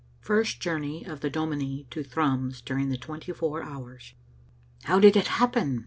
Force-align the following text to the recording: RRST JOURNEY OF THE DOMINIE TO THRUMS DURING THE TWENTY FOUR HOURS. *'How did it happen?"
RRST 0.23 0.57
JOURNEY 0.57 1.03
OF 1.03 1.19
THE 1.19 1.29
DOMINIE 1.29 1.85
TO 1.91 2.01
THRUMS 2.03 2.61
DURING 2.61 2.89
THE 2.89 2.97
TWENTY 2.97 3.33
FOUR 3.33 3.61
HOURS. 3.61 4.15
*'How 4.85 4.99
did 4.99 5.15
it 5.15 5.27
happen?" 5.27 5.79